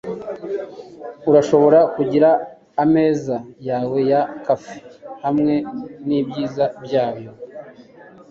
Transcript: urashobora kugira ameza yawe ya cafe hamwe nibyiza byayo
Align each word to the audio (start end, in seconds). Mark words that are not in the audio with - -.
urashobora 1.29 1.79
kugira 1.95 2.29
ameza 2.83 3.37
yawe 3.67 3.99
ya 4.11 4.21
cafe 4.45 4.77
hamwe 5.23 5.55
nibyiza 6.07 6.65
byayo 6.83 7.31